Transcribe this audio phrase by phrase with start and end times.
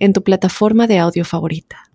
[0.00, 1.90] en tu plataforma de audio favorita.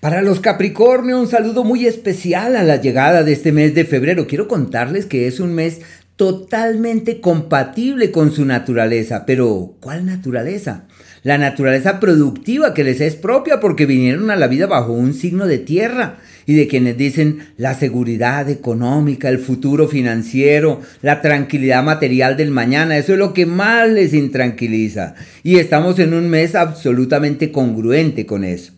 [0.00, 4.26] Para los Capricornio, un saludo muy especial a la llegada de este mes de febrero.
[4.26, 5.80] Quiero contarles que es un mes
[6.16, 9.24] totalmente compatible con su naturaleza.
[9.26, 10.84] Pero, ¿cuál naturaleza?
[11.22, 15.46] La naturaleza productiva que les es propia porque vinieron a la vida bajo un signo
[15.46, 22.36] de tierra y de quienes dicen la seguridad económica, el futuro financiero, la tranquilidad material
[22.36, 22.96] del mañana.
[22.96, 25.16] Eso es lo que más les intranquiliza.
[25.42, 28.75] Y estamos en un mes absolutamente congruente con eso.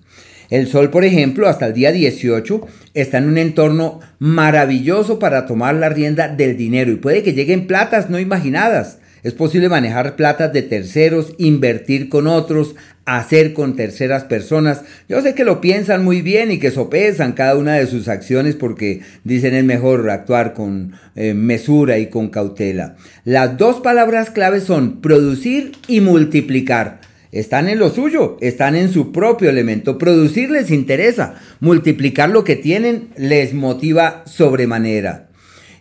[0.50, 5.74] El Sol, por ejemplo, hasta el día 18 está en un entorno maravilloso para tomar
[5.74, 8.98] la rienda del dinero y puede que lleguen platas no imaginadas.
[9.22, 14.82] Es posible manejar platas de terceros, invertir con otros, hacer con terceras personas.
[15.08, 18.54] Yo sé que lo piensan muy bien y que sopesan cada una de sus acciones
[18.54, 22.96] porque dicen es mejor actuar con eh, mesura y con cautela.
[23.24, 27.00] Las dos palabras claves son producir y multiplicar.
[27.30, 29.98] Están en lo suyo, están en su propio elemento.
[29.98, 35.28] Producir les interesa, multiplicar lo que tienen les motiva sobremanera.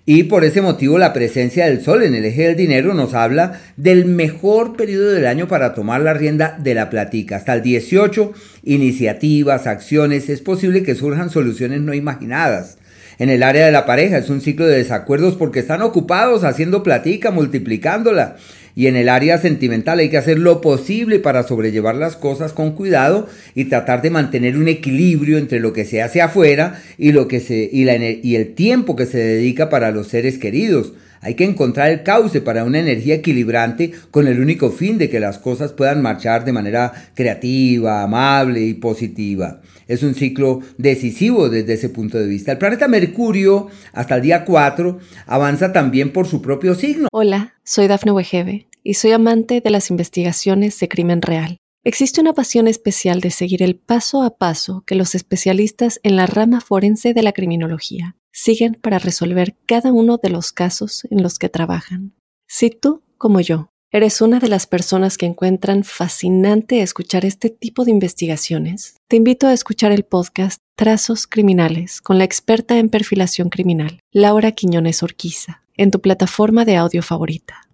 [0.09, 3.59] Y por ese motivo la presencia del Sol en el eje del dinero nos habla
[3.75, 7.35] del mejor periodo del año para tomar la rienda de la platica.
[7.35, 8.31] Hasta el 18,
[8.63, 12.77] iniciativas, acciones, es posible que surjan soluciones no imaginadas.
[13.19, 16.83] En el área de la pareja es un ciclo de desacuerdos porque están ocupados haciendo
[16.83, 18.37] platica, multiplicándola.
[18.77, 22.73] Y en el área sentimental hay que hacer lo posible para sobrellevar las cosas con
[22.73, 27.27] cuidado y tratar de mantener un equilibrio entre lo que se hace afuera y, lo
[27.27, 30.93] que se, y, la, y el tiempo que se dedica para los seres queridos.
[31.21, 35.19] Hay que encontrar el cauce para una energía equilibrante con el único fin de que
[35.19, 39.61] las cosas puedan marchar de manera creativa, amable y positiva.
[39.87, 42.51] Es un ciclo decisivo desde ese punto de vista.
[42.51, 47.07] El planeta Mercurio, hasta el día 4, avanza también por su propio signo.
[47.11, 51.57] Hola, soy Dafne Wegebe y soy amante de las investigaciones de crimen real.
[51.83, 56.25] Existe una pasión especial de seguir el paso a paso que los especialistas en la
[56.25, 61.39] rama forense de la criminología siguen para resolver cada uno de los casos en los
[61.39, 62.13] que trabajan.
[62.47, 67.83] Si tú, como yo, eres una de las personas que encuentran fascinante escuchar este tipo
[67.83, 73.49] de investigaciones, te invito a escuchar el podcast Trazos Criminales con la experta en perfilación
[73.49, 77.67] criminal, Laura Quiñones Orquiza, en tu plataforma de audio favorita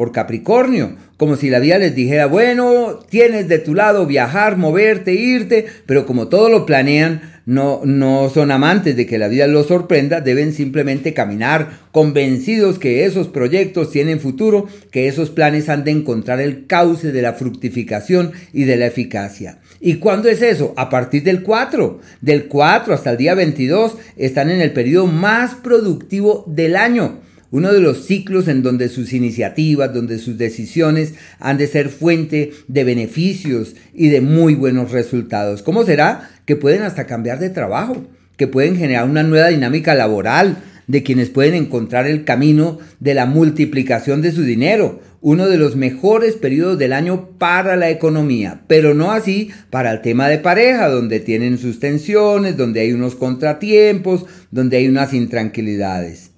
[0.00, 5.12] por Capricornio, como si la vida les dijera, bueno, tienes de tu lado viajar, moverte,
[5.12, 9.66] irte, pero como todo lo planean, no, no son amantes de que la vida los
[9.66, 15.90] sorprenda, deben simplemente caminar convencidos que esos proyectos tienen futuro, que esos planes han de
[15.90, 19.58] encontrar el cauce de la fructificación y de la eficacia.
[19.80, 20.74] ¿Y cuándo es eso?
[20.76, 21.98] A partir del 4.
[22.20, 27.18] Del 4 hasta el día 22 están en el periodo más productivo del año
[27.50, 32.52] uno de los ciclos en donde sus iniciativas, donde sus decisiones han de ser fuente
[32.68, 35.62] de beneficios y de muy buenos resultados.
[35.62, 36.30] ¿Cómo será?
[36.44, 38.06] Que pueden hasta cambiar de trabajo,
[38.36, 43.26] que pueden generar una nueva dinámica laboral, de quienes pueden encontrar el camino de la
[43.26, 48.94] multiplicación de su dinero, uno de los mejores periodos del año para la economía, pero
[48.94, 54.26] no así para el tema de pareja, donde tienen sus tensiones, donde hay unos contratiempos,
[54.50, 56.29] donde hay unas intranquilidades.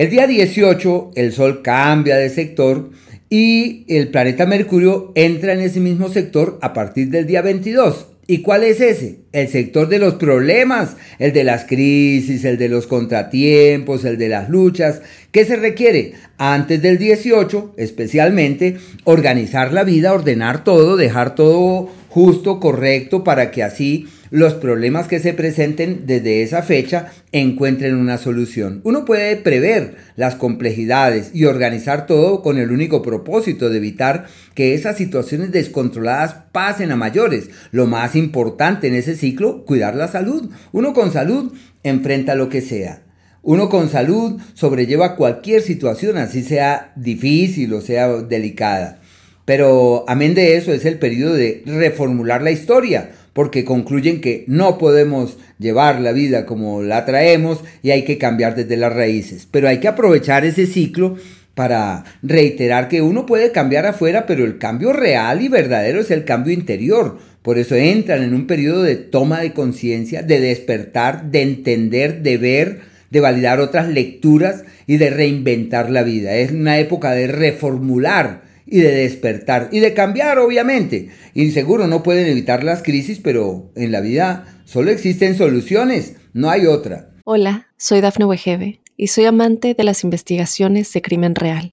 [0.00, 2.88] El día 18 el Sol cambia de sector
[3.28, 8.06] y el planeta Mercurio entra en ese mismo sector a partir del día 22.
[8.26, 9.18] ¿Y cuál es ese?
[9.32, 14.28] El sector de los problemas, el de las crisis, el de los contratiempos, el de
[14.28, 15.02] las luchas.
[15.30, 16.14] ¿Qué se requiere?
[16.36, 23.62] Antes del 18, especialmente, organizar la vida, ordenar todo, dejar todo justo, correcto, para que
[23.62, 28.80] así los problemas que se presenten desde esa fecha encuentren una solución.
[28.84, 34.74] Uno puede prever las complejidades y organizar todo con el único propósito de evitar que
[34.74, 37.50] esas situaciones descontroladas pasen a mayores.
[37.72, 40.50] Lo más importante en ese ciclo, cuidar la salud.
[40.72, 41.52] Uno con salud
[41.84, 43.02] enfrenta lo que sea.
[43.42, 49.00] Uno con salud sobrelleva cualquier situación, así sea difícil o sea delicada.
[49.44, 54.76] Pero amén de eso es el periodo de reformular la historia, porque concluyen que no
[54.78, 59.48] podemos llevar la vida como la traemos y hay que cambiar desde las raíces.
[59.50, 61.16] Pero hay que aprovechar ese ciclo
[61.54, 66.24] para reiterar que uno puede cambiar afuera, pero el cambio real y verdadero es el
[66.24, 71.42] cambio interior, Por eso entran en un periodo de toma de conciencia, de despertar, de
[71.42, 76.36] entender, de ver, de validar otras lecturas y de reinventar la vida.
[76.36, 81.08] Es una época de reformular y de despertar y de cambiar, obviamente.
[81.34, 86.50] Y seguro no pueden evitar las crisis, pero en la vida solo existen soluciones, no
[86.50, 87.10] hay otra.
[87.24, 91.72] Hola, soy Dafne Wegebe y soy amante de las investigaciones de crimen real.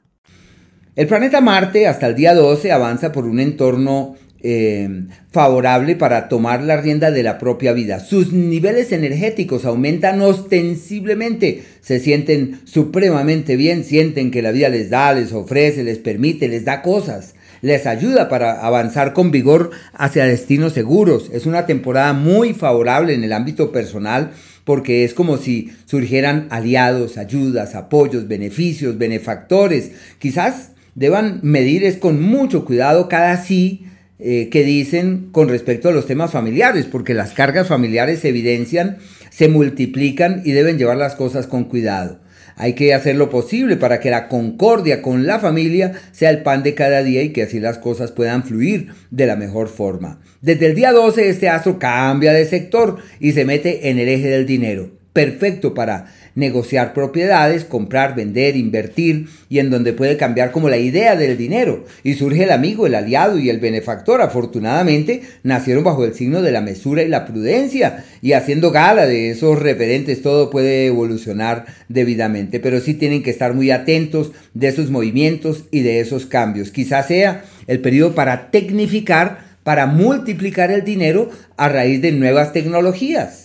[0.93, 6.61] El planeta Marte hasta el día 12 avanza por un entorno eh, favorable para tomar
[6.63, 8.01] la rienda de la propia vida.
[8.01, 15.13] Sus niveles energéticos aumentan ostensiblemente, se sienten supremamente bien, sienten que la vida les da,
[15.13, 20.73] les ofrece, les permite, les da cosas, les ayuda para avanzar con vigor hacia destinos
[20.73, 21.29] seguros.
[21.31, 24.31] Es una temporada muy favorable en el ámbito personal
[24.65, 29.91] porque es como si surgieran aliados, ayudas, apoyos, beneficios, benefactores.
[30.19, 33.85] Quizás deban medir es con mucho cuidado cada sí
[34.19, 38.97] eh, que dicen con respecto a los temas familiares, porque las cargas familiares se evidencian,
[39.31, 42.19] se multiplican y deben llevar las cosas con cuidado.
[42.55, 46.61] Hay que hacer lo posible para que la concordia con la familia sea el pan
[46.61, 50.21] de cada día y que así las cosas puedan fluir de la mejor forma.
[50.41, 54.27] Desde el día 12 este astro cambia de sector y se mete en el eje
[54.27, 55.00] del dinero.
[55.13, 56.05] Perfecto para
[56.35, 61.83] negociar propiedades, comprar, vender, invertir y en donde puede cambiar como la idea del dinero.
[62.03, 64.21] Y surge el amigo, el aliado y el benefactor.
[64.21, 69.31] Afortunadamente nacieron bajo el signo de la mesura y la prudencia y haciendo gala de
[69.31, 72.61] esos referentes todo puede evolucionar debidamente.
[72.61, 76.71] Pero sí tienen que estar muy atentos de esos movimientos y de esos cambios.
[76.71, 83.40] Quizás sea el periodo para tecnificar, para multiplicar el dinero a raíz de nuevas tecnologías.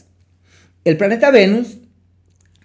[0.86, 1.78] El planeta Venus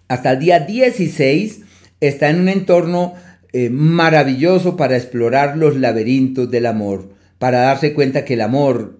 [0.07, 1.62] hasta el día 16
[2.01, 3.15] está en un entorno
[3.51, 9.00] eh, maravilloso para explorar los laberintos del amor, para darse cuenta que el amor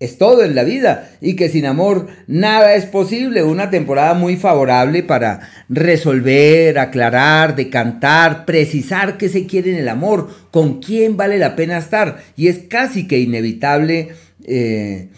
[0.00, 3.42] es todo en la vida y que sin amor nada es posible.
[3.42, 10.30] Una temporada muy favorable para resolver, aclarar, decantar, precisar qué se quiere en el amor,
[10.50, 12.22] con quién vale la pena estar.
[12.38, 14.12] Y es casi que inevitable
[14.44, 15.10] eh,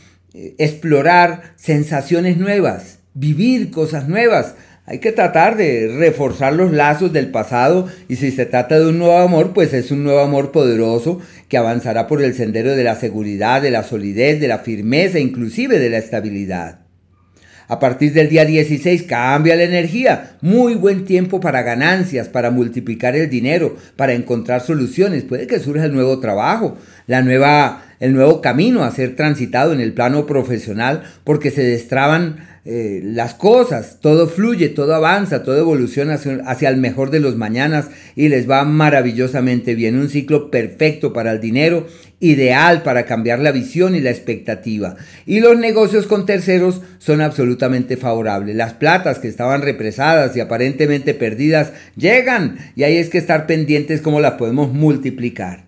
[0.59, 4.55] explorar sensaciones nuevas, vivir cosas nuevas.
[4.87, 8.99] Hay que tratar de reforzar los lazos del pasado y si se trata de un
[8.99, 12.97] nuevo amor, pues es un nuevo amor poderoso que avanzará por el sendero de la
[12.97, 16.89] seguridad, de la solidez, de la firmeza, inclusive de la estabilidad.
[17.69, 20.39] A partir del día 16 cambia la energía.
[20.41, 25.25] Muy buen tiempo para ganancias, para multiplicar el dinero, para encontrar soluciones.
[25.25, 29.81] Puede que surja el nuevo trabajo, la nueva, el nuevo camino a ser transitado en
[29.81, 36.19] el plano profesional, porque se destraban eh, las cosas, todo fluye, todo avanza, todo evoluciona
[36.45, 39.99] hacia, el mejor de los mañanas y les va maravillosamente bien.
[39.99, 41.87] Un ciclo perfecto para el dinero,
[42.21, 44.97] ideal para cambiar la visión y la expectativa.
[45.25, 48.57] Y los negocios con terceros son absolutamente favorables.
[48.57, 54.01] Las platas que estaban represadas y aparentemente perdidas llegan y ahí es que estar pendientes
[54.01, 55.68] cómo las podemos multiplicar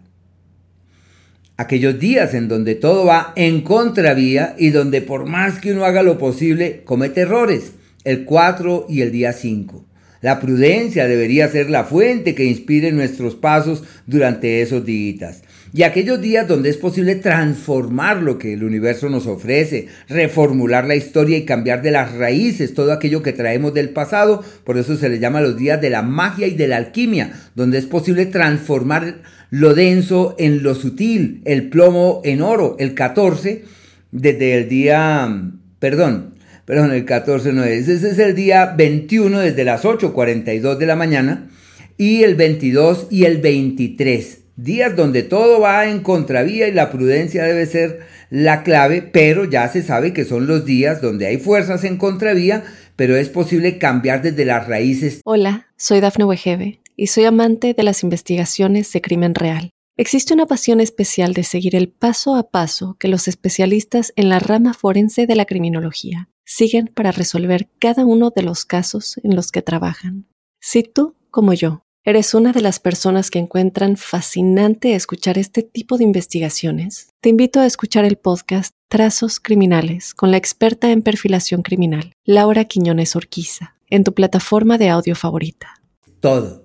[1.61, 6.02] aquellos días en donde todo va en contravía y donde por más que uno haga
[6.02, 7.73] lo posible, comete errores,
[8.05, 9.85] el 4 y el día 5.
[10.23, 15.43] La prudencia debería ser la fuente que inspire nuestros pasos durante esos días.
[15.73, 20.97] Y aquellos días donde es posible transformar lo que el universo nos ofrece, reformular la
[20.97, 25.09] historia y cambiar de las raíces todo aquello que traemos del pasado, por eso se
[25.09, 29.23] les llama los días de la magia y de la alquimia, donde es posible transformar
[29.50, 33.65] lo denso en lo sutil, el plomo en oro, el 14,
[34.11, 36.35] desde el día, perdón,
[36.71, 40.95] perdón, el 14 no es, ese es el día 21 desde las 8.42 de la
[40.95, 41.50] mañana
[41.97, 47.43] y el 22 y el 23 días donde todo va en contravía y la prudencia
[47.43, 51.83] debe ser la clave, pero ya se sabe que son los días donde hay fuerzas
[51.83, 52.62] en contravía,
[52.95, 55.23] pero es posible cambiar desde las raíces.
[55.25, 59.71] Hola, soy Dafne Wegebe y soy amante de las investigaciones de crimen real.
[59.97, 64.39] Existe una pasión especial de seguir el paso a paso que los especialistas en la
[64.39, 69.52] rama forense de la criminología siguen para resolver cada uno de los casos en los
[69.52, 70.26] que trabajan.
[70.61, 75.99] Si tú, como yo, ¿Eres una de las personas que encuentran fascinante escuchar este tipo
[75.99, 77.11] de investigaciones?
[77.21, 82.64] Te invito a escuchar el podcast Trazos Criminales con la experta en perfilación criminal, Laura
[82.64, 85.75] Quiñones Orquiza, en tu plataforma de audio favorita.
[86.21, 86.64] Todo.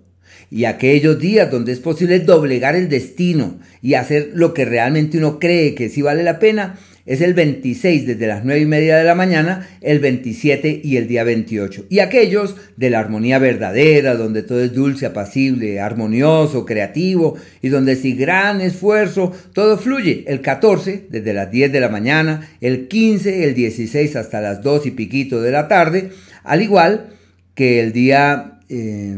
[0.49, 5.37] Y aquellos días donde es posible doblegar el destino y hacer lo que realmente uno
[5.37, 9.03] cree que sí vale la pena, es el 26 desde las 9 y media de
[9.03, 11.85] la mañana, el 27 y el día 28.
[11.89, 17.95] Y aquellos de la armonía verdadera, donde todo es dulce, apacible, armonioso, creativo y donde
[17.95, 23.43] sin gran esfuerzo todo fluye, el 14 desde las 10 de la mañana, el 15,
[23.43, 26.09] el 16 hasta las 2 y piquito de la tarde,
[26.43, 27.09] al igual
[27.53, 28.59] que el día...
[28.67, 29.15] Eh,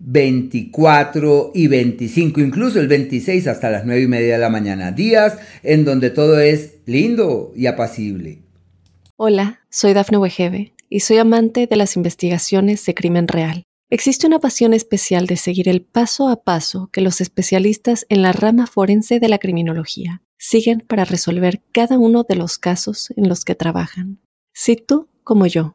[0.00, 4.92] 24 y 25, incluso el 26 hasta las 9 y media de la mañana.
[4.92, 8.42] Días en donde todo es lindo y apacible.
[9.16, 13.64] Hola, soy Dafne Wegebe y soy amante de las investigaciones de crimen real.
[13.90, 18.32] Existe una pasión especial de seguir el paso a paso que los especialistas en la
[18.32, 23.44] rama forense de la criminología siguen para resolver cada uno de los casos en los
[23.44, 24.20] que trabajan.
[24.54, 25.74] Si tú, como yo,